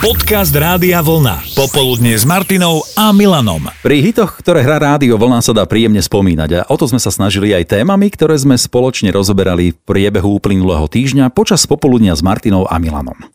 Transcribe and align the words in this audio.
Podcast 0.00 0.56
Rádia 0.56 1.04
Vlna. 1.04 1.44
Popoludne 1.52 2.16
s 2.16 2.24
Martinou 2.24 2.80
a 2.96 3.12
Milanom. 3.12 3.68
Pri 3.84 4.00
hitoch, 4.00 4.32
ktoré 4.40 4.64
hrá 4.64 4.80
rádio 4.80 5.20
Vlna 5.20 5.44
sa 5.44 5.52
dá 5.52 5.68
príjemne 5.68 6.00
spomínať 6.00 6.50
a 6.56 6.60
o 6.72 6.76
to 6.80 6.88
sme 6.88 6.96
sa 6.96 7.12
snažili 7.12 7.52
aj 7.52 7.76
témami, 7.76 8.08
ktoré 8.08 8.32
sme 8.40 8.56
spoločne 8.56 9.12
rozoberali 9.12 9.76
v 9.76 9.80
priebehu 9.84 10.40
uplynulého 10.40 10.88
týždňa 10.88 11.28
počas 11.36 11.68
popoludnia 11.68 12.16
s 12.16 12.24
Martinou 12.24 12.64
a 12.64 12.80
Milanom. 12.80 13.28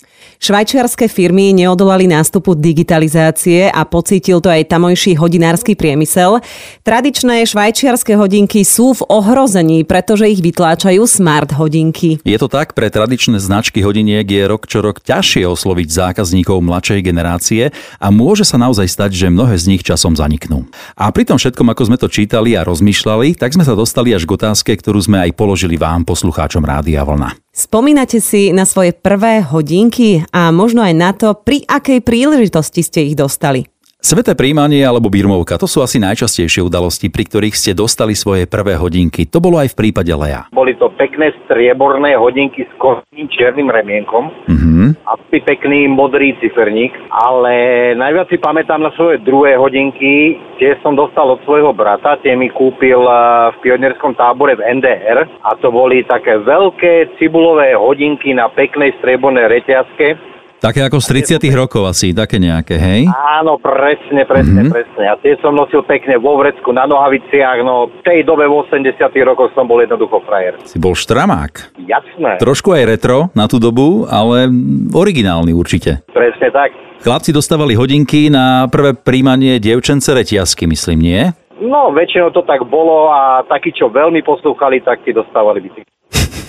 Švajčiarske 0.45 1.09
firmy 1.09 1.57
neodolali 1.57 2.05
nástupu 2.05 2.53
digitalizácie 2.53 3.65
a 3.65 3.81
pocítil 3.81 4.37
to 4.37 4.53
aj 4.53 4.69
tamojší 4.69 5.17
hodinársky 5.17 5.73
priemysel. 5.73 6.37
Tradičné 6.85 7.49
švajčiarske 7.49 8.13
hodinky 8.13 8.61
sú 8.61 8.93
v 8.93 9.01
ohrození, 9.09 9.81
pretože 9.89 10.29
ich 10.29 10.45
vytláčajú 10.45 11.01
smart 11.09 11.49
hodinky. 11.57 12.21
Je 12.21 12.37
to 12.37 12.45
tak, 12.45 12.77
pre 12.77 12.93
tradičné 12.93 13.41
značky 13.41 13.81
hodiniek 13.81 14.21
je 14.21 14.45
rok 14.45 14.69
čo 14.69 14.85
rok 14.85 15.01
ťažšie 15.01 15.49
osloviť 15.49 15.89
zákazníkov 15.89 16.61
mladšej 16.61 17.01
generácie 17.01 17.73
a 17.97 18.07
môže 18.13 18.45
sa 18.45 18.61
naozaj 18.61 18.85
stať, 18.85 19.17
že 19.17 19.33
mnohé 19.33 19.57
z 19.57 19.73
nich 19.73 19.81
časom 19.81 20.13
zaniknú. 20.13 20.69
A 20.93 21.09
pri 21.09 21.25
tom 21.25 21.41
všetkom, 21.41 21.73
ako 21.73 21.89
sme 21.89 21.97
to 21.97 22.05
čítali 22.05 22.53
a 22.53 22.61
rozmýšľali, 22.61 23.33
tak 23.33 23.57
sme 23.57 23.65
sa 23.65 23.73
dostali 23.73 24.13
až 24.13 24.29
k 24.29 24.37
otázke, 24.37 24.77
ktorú 24.77 25.01
sme 25.01 25.25
aj 25.25 25.33
položili 25.33 25.73
vám, 25.73 26.05
poslucháčom 26.05 26.61
Rádia 26.61 27.01
Vlna. 27.01 27.44
Spomínate 27.55 28.19
si 28.19 28.51
na 28.51 28.67
svoje 28.67 28.91
prvé 28.91 29.39
hodinky 29.39 30.27
a 30.35 30.51
možno 30.51 30.83
aj 30.83 30.91
na 30.91 31.15
to, 31.15 31.31
pri 31.39 31.63
akej 31.63 32.03
príležitosti 32.03 32.83
ste 32.83 33.07
ich 33.07 33.15
dostali? 33.15 33.63
Sveté 34.05 34.37
príjmanie 34.37 34.85
alebo 34.85 35.09
birmovka, 35.09 35.57
to 35.57 35.65
sú 35.65 35.81
asi 35.81 35.97
najčastejšie 35.97 36.61
udalosti, 36.61 37.09
pri 37.09 37.25
ktorých 37.25 37.57
ste 37.57 37.73
dostali 37.73 38.13
svoje 38.13 38.45
prvé 38.45 38.77
hodinky. 38.77 39.25
To 39.25 39.41
bolo 39.41 39.57
aj 39.57 39.73
v 39.73 39.77
prípade 39.81 40.13
Lea. 40.13 40.45
Boli 40.53 40.77
to 40.77 40.93
pekné 40.93 41.33
strieborné 41.49 42.13
hodinky 42.13 42.69
s 42.69 42.73
kostným 42.77 43.25
čiernym 43.33 43.65
remienkom 43.65 44.29
Mhm. 44.45 45.09
a 45.09 45.17
pekný 45.33 45.89
modrý 45.89 46.37
ciferník, 46.37 46.93
ale 47.09 47.97
najviac 47.97 48.29
si 48.29 48.37
pamätám 48.37 48.85
na 48.85 48.93
svoje 48.93 49.17
druhé 49.25 49.57
hodinky, 49.57 50.37
tie 50.61 50.77
som 50.85 50.93
dostal 50.93 51.25
od 51.25 51.41
svojho 51.41 51.73
brata, 51.73 52.21
tie 52.21 52.37
mi 52.37 52.53
kúpil 52.53 53.01
eh, 53.01 53.17
v 53.57 53.57
pionierskom 53.65 54.13
tábore 54.13 54.53
v 54.53 54.69
NDR 54.69 55.25
a 55.41 55.57
to 55.57 55.73
boli 55.73 56.05
také 56.05 56.37
veľké 56.45 57.17
cibulové 57.17 57.73
hodinky 57.73 58.37
na 58.37 58.53
peknej 58.53 58.93
striebornej 59.01 59.49
reťazke. 59.49 60.34
Také 60.55 60.81
ako 60.81 60.97
z 60.97 61.37
30 61.37 61.51
rokov 61.53 61.83
asi, 61.85 62.09
také 62.09 62.39
nejaké, 62.39 62.79
hej? 62.79 63.05
Áno, 63.11 63.59
presne, 63.59 64.23
presne, 64.23 64.65
Mhm. 64.65 64.71
presne. 64.71 65.03
A 65.05 65.13
tie 65.19 65.35
som 65.37 65.51
nosil 65.51 65.83
pekne 65.83 66.15
vo 66.17 66.39
vrecku, 66.39 66.71
na 66.71 66.87
nohaviciach, 66.87 67.59
no 67.61 67.91
v 67.91 68.01
tej 68.01 68.23
dobe 68.23 68.47
v 68.47 68.63
80 68.65 69.21
rokoch 69.21 69.53
som 69.53 69.67
bol 69.67 69.77
jednoducho 69.77 70.23
frajer. 70.25 70.57
Si 70.65 70.79
bol 70.79 70.95
štramák. 70.95 71.75
Jasné, 71.77 72.39
Trošku 72.39 72.71
aj 72.71 72.83
retro 72.87 73.29
na 73.31 73.45
tú 73.45 73.59
dobu, 73.59 74.07
ale 74.07 74.49
originálny 74.89 75.51
určite. 75.51 76.01
presne 76.09 76.49
tak. 76.49 76.71
Chlapci 76.99 77.29
dostávali 77.29 77.75
hodinky 77.75 78.33
na 78.33 78.65
prvé 78.65 78.97
príjmanie 78.97 79.61
dievčence 79.61 80.09
reťazky, 80.09 80.65
myslím, 80.65 80.99
nie? 80.99 81.21
No, 81.55 81.87
väčšinou 81.89 82.31
to 82.31 82.41
tak 82.41 82.65
bolo 82.65 83.07
a 83.13 83.45
takí, 83.45 83.71
čo 83.71 83.87
veľmi 83.87 84.19
poslúchali, 84.21 84.81
tak 84.81 85.05
tí 85.05 85.13
dostávali 85.13 85.61
bicykel. 85.61 85.87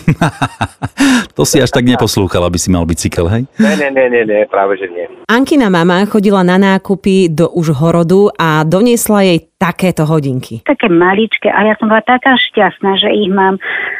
To 1.36 1.44
si 1.44 1.60
až 1.60 1.68
tak 1.68 1.84
neposlúchal, 1.84 2.48
aby 2.48 2.56
si 2.56 2.72
mal 2.72 2.88
bicykel, 2.88 3.28
hej? 3.28 3.44
Nie, 3.60 3.76
nie, 3.76 4.08
nie, 4.08 4.24
nie, 4.24 4.40
práve 4.48 4.80
že 4.80 4.88
nie. 4.88 5.04
Ankina 5.28 5.68
mama 5.68 6.00
chodila 6.08 6.40
na 6.40 6.56
nákupy 6.56 7.28
do 7.28 7.52
Užhorodu 7.52 8.32
a 8.40 8.64
doniesla 8.64 9.20
jej 9.22 9.38
takéto 9.56 10.04
hodinky. 10.04 10.60
také 10.68 10.92
maličké 10.92 11.48
a 11.48 11.64
ja 11.64 11.74
som 11.80 11.88
bola 11.88 12.04
taká 12.04 12.36
šťastná, 12.36 13.00
že 13.00 13.08
ich 13.08 13.32
mám. 13.32 13.56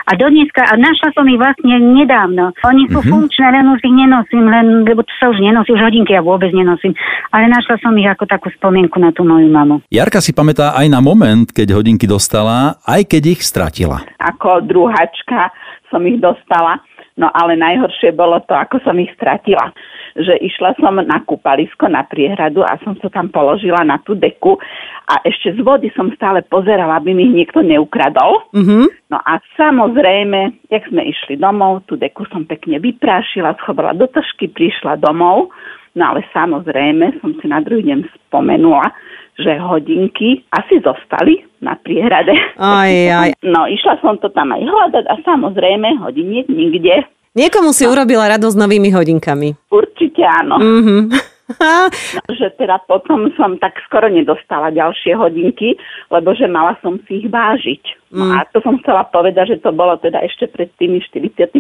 A 0.07 0.15
do 0.15 0.29
dneska, 0.29 0.63
a 0.63 0.77
našla 0.77 1.17
som 1.17 1.25
ich 1.27 1.41
vlastne 1.41 1.81
nedávno. 1.81 2.53
Oni 2.63 2.87
sú 2.93 3.01
mm-hmm. 3.01 3.11
funkčné, 3.11 3.47
len 3.51 3.67
už 3.73 3.81
ich 3.81 3.97
nenosím, 3.97 4.45
len, 4.47 4.85
lebo 4.85 5.01
to 5.03 5.13
sa 5.17 5.33
už 5.33 5.41
nenosí, 5.41 5.73
už 5.73 5.83
hodinky 5.83 6.13
ja 6.13 6.23
vôbec 6.23 6.53
nenosím. 6.53 6.93
Ale 7.33 7.49
našla 7.49 7.81
som 7.81 7.97
ich 7.97 8.07
ako 8.07 8.29
takú 8.29 8.53
spomienku 8.55 9.01
na 9.01 9.11
tú 9.11 9.25
moju 9.25 9.49
mamu. 9.49 9.83
Jarka 9.89 10.21
si 10.21 10.37
pamätá 10.37 10.77
aj 10.77 10.87
na 10.93 11.01
moment, 11.01 11.49
keď 11.49 11.73
hodinky 11.75 12.05
dostala, 12.05 12.79
aj 12.85 13.09
keď 13.09 13.23
ich 13.35 13.41
stratila. 13.43 14.05
ako 14.21 14.67
druhačka 14.67 15.55
som 15.89 16.03
ich 16.05 16.19
dostala. 16.19 16.83
No 17.17 17.33
ale 17.33 17.57
najhoršie 17.57 18.13
bolo 18.13 18.45
to, 18.45 18.53
ako 18.53 18.77
som 18.85 19.01
ich 19.01 19.09
stratila. 19.17 19.73
Že 20.21 20.37
išla 20.37 20.77
som 20.77 21.01
na 21.01 21.19
kúpalisko, 21.25 21.89
na 21.89 22.05
priehradu 22.05 22.61
a 22.61 22.77
som 22.85 22.93
sa 23.01 23.09
tam 23.09 23.33
položila 23.33 23.85
na 23.89 23.97
tú 24.05 24.13
deku 24.13 24.61
a 25.09 25.25
ešte 25.25 25.57
z 25.57 25.61
vody 25.65 25.89
som 25.97 26.13
stále 26.13 26.45
pozerala, 26.45 27.01
aby 27.01 27.17
mi 27.17 27.33
ich 27.33 27.37
niekto 27.45 27.65
neukradol. 27.65 28.45
Mhm. 28.53 29.09
No 29.09 29.19
a 29.23 29.41
samozrejme, 29.57 30.69
jak 30.69 30.85
sme 30.93 31.09
išli 31.09 31.41
domov, 31.41 31.89
tú 31.89 31.97
deku 31.97 32.29
som 32.29 32.45
pekne 32.45 32.77
vyprášila, 32.85 33.57
schovala 33.65 33.97
do 33.97 34.05
tašky, 34.13 34.53
prišla 34.53 35.01
domov. 35.01 35.49
No 35.97 36.13
ale 36.13 36.21
samozrejme 36.31 37.25
som 37.25 37.33
si 37.41 37.49
na 37.49 37.65
druhý 37.65 37.89
deň 37.89 38.05
spomenula, 38.29 38.93
že 39.41 39.57
hodinky 39.61 40.45
asi 40.53 40.81
zostali 40.85 41.45
na 41.65 41.77
priehrade. 41.81 42.37
Aj, 42.61 42.93
aj. 43.25 43.31
No, 43.45 43.65
išla 43.65 44.01
som 44.05 44.21
to 44.21 44.29
tam 44.33 44.53
aj 44.53 44.63
hľadať 44.65 45.05
a 45.09 45.15
samozrejme 45.25 46.05
hodiniek 46.05 46.47
nikde. 46.53 47.09
Niekomu 47.37 47.73
si 47.77 47.85
urobila 47.85 48.33
radosť 48.33 48.57
novými 48.57 48.89
hodinkami. 48.93 49.73
Určite 49.73 50.23
áno. 50.25 50.57
Mhm. 50.61 50.99
Že 52.43 52.59
teda 52.59 52.83
potom 52.91 53.31
som 53.39 53.55
tak 53.63 53.79
skoro 53.87 54.11
nedostala 54.11 54.75
ďalšie 54.75 55.15
hodinky, 55.15 55.79
lebo 56.11 56.35
že 56.35 56.51
mala 56.51 56.75
som 56.83 56.99
si 57.07 57.23
ich 57.23 57.31
vážiť. 57.31 58.06
No 58.17 58.33
a 58.33 58.49
to 58.49 58.65
som 58.65 58.81
chcela 58.81 59.05
povedať, 59.13 59.57
že 59.57 59.61
to 59.61 59.77
bolo 59.77 60.01
teda 60.01 60.25
ešte 60.25 60.49
pred 60.49 60.73
tými 60.81 61.05
47 61.05 61.53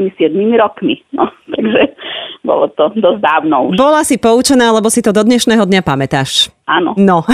rokmi. 0.56 1.04
No, 1.12 1.28
takže 1.52 1.92
bolo 2.40 2.72
to 2.72 2.88
dosť 2.96 3.20
dávno 3.20 3.70
už. 3.70 3.76
Bola 3.76 4.00
si 4.00 4.16
poučená, 4.16 4.72
lebo 4.72 4.88
si 4.88 5.04
to 5.04 5.12
do 5.12 5.20
dnešného 5.20 5.68
dňa 5.68 5.80
pamätáš. 5.84 6.48
Áno. 6.64 6.96
No. 6.96 7.20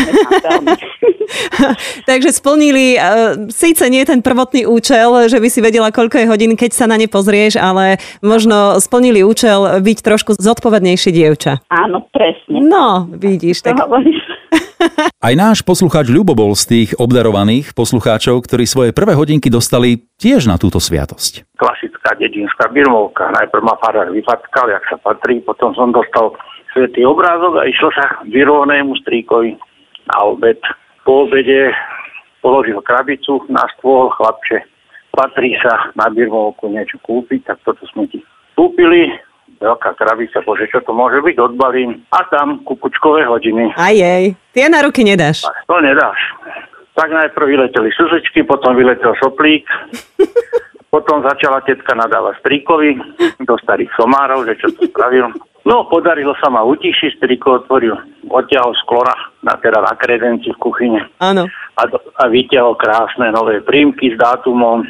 Takže 2.11 2.35
splnili 2.35 3.01
uh, 3.01 3.49
síce 3.49 3.89
nie 3.89 4.05
ten 4.05 4.21
prvotný 4.21 4.69
účel, 4.69 5.31
že 5.31 5.41
by 5.41 5.49
si 5.49 5.65
vedela, 5.65 5.89
koľko 5.89 6.21
je 6.21 6.27
hodín, 6.29 6.53
keď 6.59 6.77
sa 6.77 6.85
na 6.85 7.01
ne 7.01 7.09
pozrieš, 7.09 7.57
ale 7.57 7.97
možno 8.21 8.77
splnili 8.83 9.25
účel 9.25 9.81
byť 9.81 9.99
trošku 10.05 10.37
zodpovednejšie 10.37 11.11
dievča. 11.15 11.65
Áno, 11.73 12.05
presne. 12.13 12.61
No, 12.61 13.09
vidíš, 13.09 13.65
To 13.65 13.73
tak 13.73 13.89
hovoríš. 13.89 14.42
Aj 15.27 15.35
náš 15.39 15.63
poslucháč 15.65 16.11
Ľubo 16.13 16.37
bol 16.37 16.53
z 16.53 16.65
tých 16.69 16.91
obdarovaných 16.99 17.73
poslucháčov, 17.73 18.45
ktorí 18.45 18.65
svoje 18.69 18.91
prvé 18.91 19.17
hodinky 19.17 19.49
dostali 19.49 20.05
tiež 20.19 20.51
na 20.51 20.61
túto 20.61 20.83
sviatosť. 20.83 21.47
klasická 21.57 22.19
dedinská 22.19 22.69
birmovka. 22.75 23.31
Najprv 23.31 23.63
ma 23.63 23.79
farár 23.79 24.11
vyfatkal, 24.11 24.69
jak 24.69 24.85
sa 24.91 24.99
patrí, 24.99 25.41
potom 25.41 25.73
som 25.79 25.95
dostal 25.95 26.35
svetý 26.75 27.07
obrázok 27.07 27.63
a 27.63 27.69
išlo 27.69 27.93
sa 27.95 28.25
vyrovnému 28.27 28.99
strýkovi 29.05 29.57
na 30.11 30.17
obed. 30.27 30.59
Po 31.07 31.27
obede 31.27 31.71
položil 32.43 32.83
krabicu 32.83 33.47
na 33.47 33.63
stôl, 33.79 34.11
chlapče, 34.19 34.67
patrí 35.15 35.55
sa 35.63 35.95
na 35.95 36.11
birmovku 36.11 36.67
niečo 36.73 36.99
kúpiť, 37.07 37.47
tak 37.47 37.59
toto 37.63 37.87
sme 37.95 38.11
ti 38.11 38.19
kúpili. 38.59 39.13
Veľká 39.63 39.95
krabica, 39.95 40.43
bože, 40.43 40.67
čo 40.67 40.83
to 40.83 40.91
môže 40.91 41.23
byť, 41.23 41.39
odbalím. 41.39 42.03
A 42.11 42.27
tam 42.27 42.67
kukučkové 42.67 43.23
hodiny. 43.25 43.71
aj 43.79 43.95
jej. 43.95 44.25
Tie 44.51 44.67
na 44.67 44.83
ruky 44.83 45.07
nedáš. 45.07 45.47
To 45.71 45.79
nedáš. 45.79 46.19
Tak 46.93 47.09
najprv 47.09 47.47
vyleteli 47.47 47.89
suzičky, 47.95 48.43
potom 48.43 48.75
vyletel 48.75 49.15
soplík, 49.17 49.65
potom 50.95 51.23
začala 51.25 51.63
tetka 51.63 51.95
nadávať 51.95 52.43
strikovi 52.43 52.99
do 53.41 53.55
starých 53.63 53.89
somárov, 53.97 54.45
že 54.45 54.59
čo 54.61 54.69
to 54.75 54.91
spravil. 54.91 55.31
No, 55.63 55.87
podarilo 55.87 56.35
sa 56.43 56.51
ma 56.51 56.67
utišiť, 56.67 57.17
striko 57.17 57.63
otvoril, 57.63 57.95
odtiahol 58.27 58.75
sklora 58.83 59.15
na, 59.47 59.55
teda 59.57 59.79
na 59.79 59.95
kredenci 59.95 60.51
v 60.51 60.59
kuchyne 60.59 61.01
Áno. 61.23 61.47
a, 61.79 61.83
do- 61.87 62.03
a 62.19 62.27
vytiahol 62.27 62.75
krásne 62.75 63.31
nové 63.31 63.63
prímky 63.63 64.11
s 64.11 64.19
dátumom, 64.19 64.83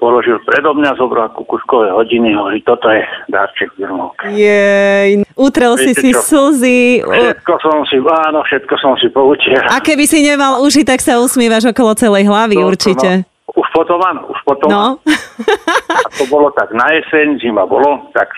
položil 0.00 0.40
predo 0.42 0.72
mňa, 0.72 0.96
zobral 0.96 1.28
kukuškové 1.36 1.92
hodiny, 1.92 2.32
hovorí, 2.32 2.64
toto 2.64 2.88
je 2.88 3.04
darček 3.28 3.76
Birmovka. 3.76 4.32
Jej, 4.32 5.22
utrel 5.36 5.76
si 5.76 5.92
Viete 5.92 6.00
si 6.00 6.10
čo? 6.16 6.20
slzy. 6.24 7.04
Všetko 7.04 7.52
som 7.60 7.84
si, 7.84 8.00
áno, 8.00 8.40
všetko 8.40 8.74
som 8.80 8.96
si 8.96 9.12
poutieral. 9.12 9.68
A 9.68 9.78
keby 9.78 10.08
si 10.08 10.24
nemal 10.24 10.64
uši, 10.64 10.88
tak 10.88 11.04
sa 11.04 11.20
usmievaš 11.20 11.68
okolo 11.68 11.92
celej 11.92 12.24
hlavy 12.24 12.56
To- 12.56 12.64
to 12.64 12.68
určite. 12.72 13.10
No, 13.28 13.28
už 13.50 13.66
potom 13.74 13.98
áno, 13.98 14.30
už 14.30 14.40
potom 14.46 14.68
No. 14.70 14.84
A 15.90 16.06
to 16.14 16.24
bolo 16.30 16.54
tak 16.54 16.70
na 16.70 16.86
jeseň, 16.94 17.42
zima 17.42 17.66
bolo, 17.66 18.08
tak 18.14 18.30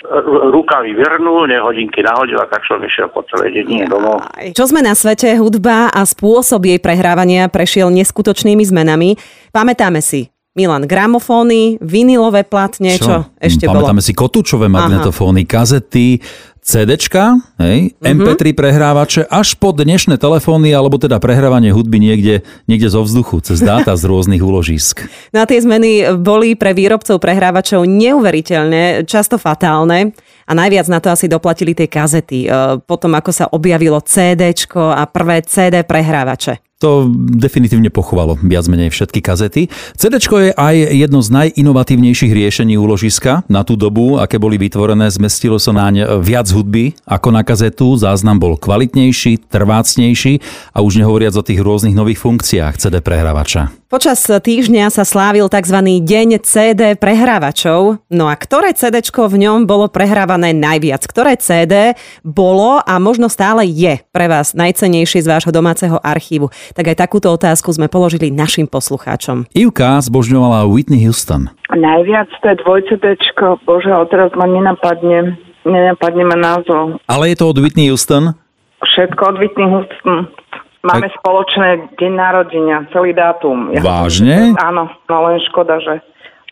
rukavy 0.49 0.97
vrnul, 0.97 1.45
nehodinky 1.53 2.01
nahodil 2.01 2.41
a 2.41 2.49
tak 2.49 2.65
som 2.65 2.81
išiel 2.81 3.13
po 3.13 3.21
celej 3.29 3.61
dedine 3.61 3.85
domov. 3.85 4.25
Čo 4.57 4.73
sme 4.73 4.81
na 4.81 4.97
svete, 4.97 5.37
hudba 5.37 5.93
a 5.93 6.01
spôsob 6.09 6.65
jej 6.65 6.81
prehrávania 6.81 7.53
prešiel 7.53 7.93
neskutočnými 7.93 8.65
zmenami. 8.65 9.21
Pamätáme 9.53 10.01
si 10.01 10.32
Milan, 10.53 10.85
gramofóny, 10.85 11.81
vinilové 11.81 12.45
platne, 12.45 13.01
čo, 13.01 13.25
ešte 13.41 13.65
bolo? 13.65 13.89
Pamätáme 13.89 14.05
si 14.05 14.13
kotúčové 14.13 14.69
magnetofóny, 14.69 15.49
kazety, 15.49 16.21
CDčka, 16.61 17.41
hej, 17.57 17.97
Mhm. 17.97 18.21
MP3 18.21 18.53
prehrávače, 18.53 19.25
až 19.27 19.57
po 19.57 19.73
dnešné 19.73 20.21
telefóny, 20.21 20.71
alebo 20.71 21.01
teda 21.01 21.17
prehrávanie 21.19 21.73
hudby 21.73 21.97
niekde, 21.97 22.45
niekde 22.69 22.87
zo 22.87 23.01
vzduchu, 23.01 23.41
cez 23.41 23.65
dáta 23.65 23.97
z 23.97 24.05
rôznych 24.05 24.45
úložisk. 24.45 25.09
No 25.35 25.41
a 25.41 25.49
tie 25.49 25.57
zmeny 25.57 26.21
boli 26.21 26.53
pre 26.53 26.77
výrobcov 26.77 27.17
prehrávačov 27.17 27.89
neuveriteľne, 27.89 29.09
často 29.09 29.41
fatálne. 29.41 30.13
a 30.43 30.53
najviac 30.53 30.85
na 30.93 31.01
to 31.01 31.09
asi 31.09 31.33
doplatili 31.33 31.73
tie 31.73 31.89
kazety. 31.89 32.45
E, 32.45 32.49
potom 32.85 33.15
ako 33.17 33.31
sa 33.33 33.49
objavilo 33.49 33.97
CDčko 34.05 34.93
a 34.93 35.09
prvé 35.09 35.41
CD 35.41 35.81
prehrávače. 35.81 36.61
To 36.83 37.07
definitívne 37.15 37.95
pochovalo 37.95 38.35
viac 38.43 38.67
menej 38.67 38.91
všetky 38.91 39.23
kazety. 39.23 39.71
CD 39.95 40.19
je 40.19 40.51
aj 40.51 40.77
jedno 40.91 41.23
z 41.23 41.31
najinovatívnejších 41.31 42.35
riešení 42.35 42.75
úložiska 42.75 43.47
na 43.47 43.63
tú 43.63 43.79
dobu, 43.79 44.19
aké 44.19 44.43
boli 44.43 44.59
vytvorené. 44.59 45.07
Zmestilo 45.07 45.63
sa 45.63 45.71
naň 45.71 46.19
viac 46.19 46.51
hudby 46.51 46.99
ako 47.07 47.29
na 47.31 47.47
kazetu. 47.47 47.95
Záznam 47.95 48.43
bol 48.43 48.59
kvalitnejší, 48.59 49.47
trvácnejší 49.47 50.43
a 50.75 50.83
už 50.83 50.99
nehovoriac 50.99 51.39
o 51.39 51.47
tých 51.47 51.63
rôznych 51.63 51.95
nových 51.95 52.19
funkciách 52.19 52.75
CD 52.75 52.99
prehrávača. 52.99 53.82
Počas 53.93 54.25
týždňa 54.25 54.89
sa 54.89 55.05
slávil 55.05 55.53
tzv. 55.53 55.77
deň 56.01 56.41
CD 56.41 56.97
prehrávačov. 56.97 58.01
No 58.09 58.25
a 58.25 58.33
ktoré 58.41 58.73
CD 58.73 59.05
v 59.05 59.37
ňom 59.37 59.69
bolo 59.69 59.85
prehrávané 59.93 60.57
najviac? 60.57 61.05
Ktoré 61.05 61.37
CD 61.37 61.93
bolo 62.25 62.81
a 62.81 62.97
možno 62.97 63.29
stále 63.29 63.69
je 63.69 64.01
pre 64.09 64.33
vás 64.33 64.57
najcenejšie 64.57 65.21
z 65.21 65.29
vášho 65.29 65.53
domáceho 65.53 66.01
archívu? 66.01 66.49
Tak 66.73 66.89
aj 66.89 67.05
takúto 67.05 67.29
otázku 67.37 67.69
sme 67.69 67.93
položili 67.93 68.33
našim 68.33 68.65
poslucháčom. 68.65 69.45
Ivka 69.53 70.01
zbožňovala 70.01 70.65
Whitney 70.73 71.05
Houston. 71.05 71.53
Najviac 71.69 72.33
to 72.41 72.49
je 72.49 72.57
dvojcedečko, 72.65 73.61
bože, 73.69 73.93
ale 73.93 74.09
teraz 74.09 74.33
ma 74.33 74.49
nenapadne, 74.49 75.37
nenapadne 75.69 76.25
ma 76.33 76.41
názov. 76.41 76.97
Ale 77.13 77.29
je 77.29 77.45
to 77.45 77.45
od 77.45 77.61
Whitney 77.61 77.93
Houston? 77.93 78.41
Všetko 78.89 79.21
od 79.21 79.37
Whitney 79.37 79.69
Houston. 79.69 80.33
Máme 80.83 81.09
tak... 81.09 81.17
spoločné 81.23 81.69
deň 81.95 82.13
narodenia, 82.13 82.77
celý 82.91 83.15
dátum. 83.15 83.71
Ja 83.71 83.81
Vážne? 83.83 84.55
Áno, 84.59 84.91
no 84.91 85.17
len 85.31 85.39
škoda, 85.47 85.79
že 85.79 86.03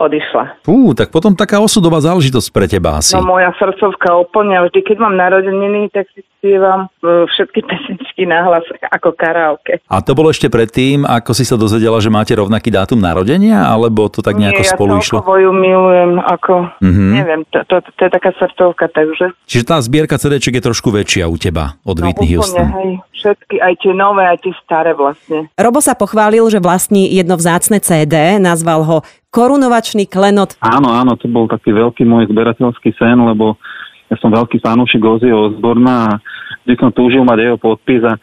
odišla. 0.01 0.65
Fú, 0.65 0.97
tak 0.97 1.13
potom 1.13 1.37
taká 1.37 1.61
osudová 1.61 2.01
záležitosť 2.01 2.49
pre 2.49 2.65
teba 2.65 2.97
asi. 2.97 3.13
No 3.13 3.37
moja 3.37 3.53
srdcovka 3.61 4.17
úplne. 4.17 4.57
Vždy, 4.65 4.81
keď 4.81 4.97
mám 4.97 5.15
narodeniny, 5.21 5.93
tak 5.93 6.09
si 6.17 6.25
spievam 6.41 6.89
e, 7.05 7.29
všetky 7.29 7.61
pesničky 7.69 8.25
nahlas 8.25 8.65
ako 8.89 9.13
karaoke. 9.13 9.85
A 9.93 10.01
to 10.01 10.17
bolo 10.17 10.33
ešte 10.33 10.49
predtým, 10.49 11.05
ako 11.05 11.37
si 11.37 11.45
sa 11.45 11.61
dozvedela, 11.61 12.01
že 12.01 12.09
máte 12.09 12.33
rovnaký 12.33 12.73
dátum 12.73 12.97
narodenia, 12.97 13.69
alebo 13.69 14.09
to 14.09 14.25
tak 14.25 14.41
nejako 14.41 14.65
Nie, 14.65 14.73
spolu 14.73 14.95
ja 14.97 15.03
išlo? 15.05 15.19
ju 15.21 15.53
milujem, 15.53 16.13
ako, 16.21 16.55
mm-hmm. 16.81 17.11
neviem, 17.17 17.41
to, 17.53 17.61
to, 17.69 17.77
to, 17.85 17.91
to 17.97 18.03
je 18.09 18.11
taká 18.13 18.31
srdcovka, 18.41 18.89
takže. 18.93 19.37
Čiže 19.45 19.65
tá 19.69 19.77
zbierka 19.85 20.17
CD 20.17 20.41
je 20.41 20.61
trošku 20.65 20.89
väčšia 20.93 21.29
u 21.29 21.37
teba 21.37 21.77
od 21.85 22.01
no, 22.01 22.09
Whitney 22.09 22.37
Houston. 22.37 22.69
hej, 22.77 22.93
všetky, 23.21 23.57
aj 23.61 23.75
tie 23.85 23.93
nové, 23.93 24.25
aj 24.25 24.39
tie 24.41 24.53
staré 24.65 24.97
vlastne. 24.97 25.49
Robo 25.57 25.85
sa 25.85 25.93
pochválil, 25.93 26.45
že 26.49 26.61
vlastní 26.61 27.09
jedno 27.13 27.37
vzácne 27.37 27.81
CD, 27.81 28.41
nazval 28.41 28.85
ho 28.85 28.97
korunovačný 29.31 30.11
klenot. 30.11 30.59
Áno, 30.59 30.91
áno, 30.91 31.15
to 31.15 31.31
bol 31.31 31.47
taký 31.47 31.71
veľký 31.71 32.03
môj 32.03 32.27
zberateľský 32.31 32.91
sen, 32.99 33.19
lebo 33.23 33.55
ja 34.11 34.19
som 34.19 34.35
veľký 34.35 34.59
fanúšik 34.59 35.01
Ozzyho 35.01 35.55
Osborna 35.55 35.95
a 36.11 36.13
vždy 36.67 36.75
som 36.83 36.91
túžil 36.91 37.23
mať 37.23 37.39
jeho 37.47 37.59
podpis 37.63 38.03
a 38.03 38.19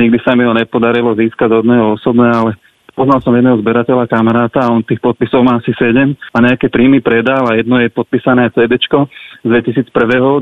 nikdy 0.00 0.16
sa 0.24 0.32
mi 0.32 0.48
ho 0.48 0.56
nepodarilo 0.56 1.12
získať 1.12 1.52
od 1.52 1.68
neho 1.68 2.00
osobne, 2.00 2.32
ale 2.32 2.56
poznal 2.96 3.20
som 3.20 3.36
jedného 3.36 3.60
zberateľa 3.60 4.08
kamaráta 4.08 4.64
a 4.64 4.72
on 4.72 4.80
tých 4.80 5.04
podpisov 5.04 5.44
má 5.44 5.60
asi 5.60 5.76
7 5.76 6.16
a 6.16 6.38
nejaké 6.40 6.72
príjmy 6.72 7.04
predal 7.04 7.44
a 7.44 7.60
jedno 7.60 7.76
je 7.76 7.92
podpísané 7.92 8.48
CD 8.56 8.80
z 8.80 9.44
2001. 9.44 9.92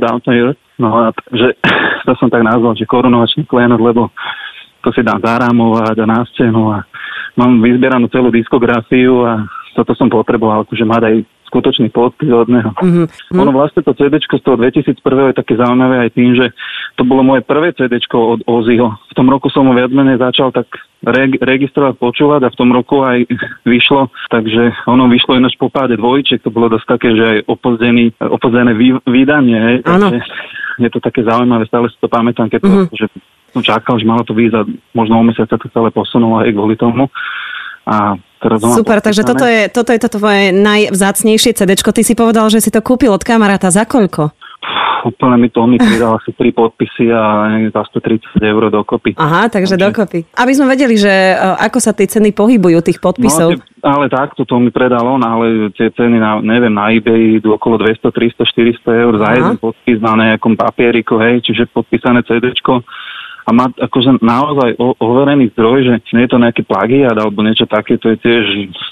Downton 0.00 0.34
Earth. 0.38 0.60
No 0.78 0.94
a 1.02 1.10
že 1.34 1.58
to 2.06 2.14
som 2.14 2.30
tak 2.30 2.46
nazval, 2.46 2.78
že 2.78 2.86
korunovačný 2.86 3.42
klenot, 3.44 3.82
lebo 3.82 4.14
to 4.86 4.94
si 4.94 5.02
dám 5.02 5.18
zarámovať 5.18 5.98
a 5.98 6.06
na 6.06 6.22
stenu 6.30 6.70
a 6.70 6.86
mám 7.34 7.58
vyzbieranú 7.58 8.06
celú 8.06 8.30
diskografiu 8.30 9.26
a 9.26 9.42
toto 9.76 9.92
som 9.92 10.08
potreboval, 10.08 10.64
akože 10.64 10.88
mať 10.88 11.02
aj 11.04 11.16
skutočný 11.46 11.94
podpis 11.94 12.32
od 12.32 12.50
neho. 12.50 12.74
Mm-hmm. 12.74 13.38
Ono 13.38 13.52
vlastne 13.54 13.84
to 13.84 13.94
CD 13.94 14.18
z 14.18 14.42
toho 14.42 14.58
2001 14.58 14.98
je 14.98 15.34
také 15.38 15.54
zaujímavé 15.54 16.08
aj 16.08 16.10
tým, 16.18 16.34
že 16.34 16.50
to 16.98 17.06
bolo 17.06 17.22
moje 17.22 17.46
prvé 17.46 17.70
CD 17.76 18.02
od 18.10 18.42
Ozzyho. 18.48 18.88
V 18.98 19.14
tom 19.14 19.30
roku 19.30 19.46
som 19.52 19.68
ho 19.70 19.74
viac 19.76 19.92
menej 19.94 20.18
začal 20.18 20.50
tak 20.50 20.66
reg- 21.06 21.38
registrovať, 21.38 21.94
počúvať 22.02 22.40
a 22.48 22.52
v 22.52 22.58
tom 22.58 22.74
roku 22.74 23.06
aj 23.06 23.28
vyšlo, 23.72 24.10
takže 24.32 24.74
ono 24.90 25.06
vyšlo 25.06 25.38
ináč 25.38 25.54
po 25.54 25.70
páde 25.70 25.94
dvojček, 25.94 26.42
to 26.42 26.50
bolo 26.50 26.72
dosť 26.72 26.86
také, 26.88 27.08
že 27.14 27.24
aj 27.24 27.38
opozdený, 27.46 28.10
opozdené 28.18 28.72
vý- 28.74 29.02
vydanie. 29.06 29.86
Takže 29.86 30.18
je 30.82 30.90
to 30.92 31.00
také 31.00 31.24
zaujímavé, 31.24 31.64
stále 31.70 31.88
si 31.88 31.96
to 32.02 32.10
pamätám, 32.10 32.50
keď 32.50 32.60
to, 32.60 32.68
mm-hmm. 32.68 32.96
že 32.96 33.06
som 33.56 33.64
čakal, 33.64 33.96
že 33.96 34.04
malo 34.04 34.20
to 34.20 34.36
výjsť 34.36 34.54
a 34.60 34.62
možno 34.92 35.16
o 35.16 35.24
mesiac 35.24 35.48
sa 35.48 35.56
to 35.56 35.72
celé 35.72 35.88
posunulo 35.88 36.44
aj 36.44 36.52
kvôli 36.52 36.76
tomu. 36.76 37.08
A 37.86 38.18
teraz 38.42 38.58
Super, 38.60 38.98
takže 38.98 39.22
toto 39.22 39.46
je, 39.46 39.70
toto 39.70 39.94
je 39.94 40.00
to 40.02 40.10
tvoje 40.10 40.50
najvzácnejšie 40.50 41.54
CD. 41.54 41.78
Ty 41.78 42.02
si 42.02 42.14
povedal, 42.18 42.50
že 42.50 42.58
si 42.58 42.74
to 42.74 42.82
kúpil 42.82 43.14
od 43.14 43.22
kamaráta 43.22 43.70
za 43.70 43.86
koľko? 43.86 44.34
úplne 45.06 45.38
mi 45.38 45.48
to 45.48 45.62
on 45.62 45.70
mi 45.70 45.78
pridal 45.78 46.18
asi 46.18 46.34
tri 46.34 46.50
podpisy 46.50 47.14
a 47.14 47.46
za 47.70 47.82
130 47.94 48.42
eur 48.42 48.62
dokopy. 48.74 49.14
Aha, 49.14 49.46
takže, 49.46 49.78
takže 49.78 49.86
dokopy. 49.86 50.18
Aby 50.34 50.52
sme 50.58 50.66
vedeli, 50.74 50.98
že 50.98 51.08
e, 51.08 51.34
ako 51.38 51.78
sa 51.78 51.94
tie 51.94 52.10
ceny 52.10 52.34
pohybujú, 52.34 52.82
tých 52.82 52.98
podpisov. 52.98 53.54
No, 53.54 53.62
ale 53.86 54.10
takto 54.10 54.42
to 54.42 54.58
mi 54.58 54.74
predal 54.74 55.06
on, 55.06 55.22
ale 55.22 55.70
tie 55.78 55.94
ceny 55.94 56.18
na, 56.18 56.42
neviem, 56.42 56.74
na 56.74 56.90
eBay 56.90 57.38
idú 57.38 57.54
okolo 57.54 57.78
200, 57.78 58.10
300, 58.10 58.82
400 58.82 59.02
eur 59.06 59.12
za 59.22 59.28
Aha. 59.30 59.36
jeden 59.38 59.56
podpis 59.62 59.98
na 60.02 60.12
nejakom 60.18 60.58
papieriku, 60.58 61.22
hej, 61.22 61.46
čiže 61.46 61.70
podpísané 61.70 62.26
CDčko 62.26 62.82
a 63.46 63.50
má 63.54 63.70
akože 63.70 64.18
naozaj 64.18 64.74
overený 64.98 65.54
zdroj, 65.54 65.78
že 65.86 65.94
nie 66.18 66.26
je 66.26 66.32
to 66.34 66.42
nejaký 66.42 66.66
plagiat 66.66 67.14
alebo 67.14 67.46
niečo 67.46 67.62
také, 67.70 67.94
to 67.94 68.10
je 68.10 68.18
tiež 68.18 68.44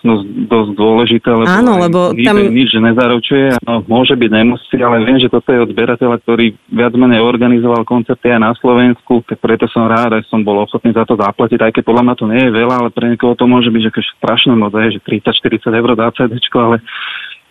dosť, 0.06 0.25
dosť 0.47 0.71
dôležité, 0.79 1.29
lebo, 1.35 1.51
Áno, 1.51 1.73
lebo 1.83 2.15
tam... 2.15 2.39
nič 2.39 2.71
nezaručuje, 2.79 3.59
no, 3.67 3.83
môže 3.91 4.15
byť 4.15 4.31
nemusí, 4.31 4.79
ale 4.79 5.03
viem, 5.03 5.19
že 5.19 5.27
toto 5.27 5.51
je 5.51 5.59
od 5.59 5.75
zberateľa, 5.75 6.23
ktorý 6.23 6.55
viac 6.71 6.95
menej 6.95 7.19
organizoval 7.19 7.83
koncerty 7.83 8.31
aj 8.31 8.41
na 8.41 8.53
Slovensku, 8.55 9.27
tak 9.27 9.43
preto 9.43 9.67
som 9.67 9.91
rád, 9.91 10.23
že 10.23 10.31
som 10.31 10.47
bol 10.47 10.62
ochotný 10.62 10.95
za 10.95 11.03
to 11.03 11.19
zaplatiť, 11.19 11.59
aj 11.59 11.73
keď 11.75 11.83
podľa 11.83 12.05
mňa 12.06 12.15
to 12.15 12.27
nie 12.31 12.43
je 12.47 12.55
veľa, 12.55 12.75
ale 12.79 12.89
pre 12.95 13.11
niekoho 13.11 13.35
to 13.35 13.51
môže 13.51 13.75
byť 13.75 13.83
že 13.91 13.91
strašné 14.23 14.55
moc, 14.55 14.71
že 14.71 15.03
30-40 15.03 15.67
eur 15.67 15.91
dá 15.99 16.15
CD, 16.15 16.39
ale 16.55 16.79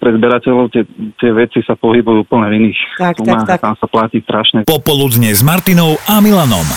pre 0.04 0.12
zberateľov 0.20 0.68
tie, 0.68 0.84
tie 1.16 1.32
veci 1.32 1.64
sa 1.64 1.80
pohybujú 1.80 2.28
úplne 2.28 2.52
v 2.52 2.54
iných 2.60 2.80
tak, 3.00 3.16
sumách 3.24 3.48
tak, 3.48 3.52
tak. 3.56 3.60
tam 3.64 3.76
sa 3.80 3.88
platí 3.88 4.20
strašne. 4.20 4.68
Popoludne 4.68 5.32
s 5.32 5.40
Martinou 5.40 5.96
a 6.04 6.20
Milanom. 6.20 6.68